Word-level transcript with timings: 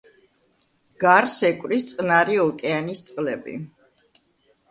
გარს 1.03 1.33
ეკვრის 1.49 1.85
წყნარი 1.91 2.37
ოკეანის 2.45 3.03
წყლები. 3.09 3.53